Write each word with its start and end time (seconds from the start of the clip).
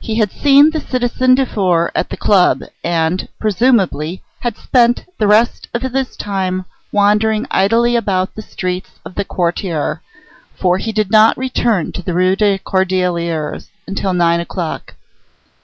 He 0.00 0.16
had 0.16 0.32
seen 0.32 0.70
the 0.70 0.80
citizen 0.80 1.36
Dufour 1.36 1.92
at 1.94 2.08
the 2.08 2.16
Club 2.16 2.64
and, 2.82 3.28
presumably, 3.38 4.20
had 4.40 4.56
spent 4.56 5.04
the 5.18 5.28
rest 5.28 5.68
of 5.72 5.82
his 5.82 6.16
time 6.16 6.64
wandering 6.90 7.46
idly 7.52 7.94
about 7.94 8.34
the 8.34 8.42
streets 8.42 8.90
of 9.04 9.14
the 9.14 9.24
quartier, 9.24 10.02
for 10.56 10.78
he 10.78 10.90
did 10.90 11.12
not 11.12 11.36
return 11.38 11.92
to 11.92 12.02
the 12.02 12.14
Rue 12.14 12.34
des 12.34 12.58
Cordeliers 12.58 13.68
until 13.86 14.12
nearly 14.12 14.18
nine 14.28 14.40
o'clock. 14.40 14.96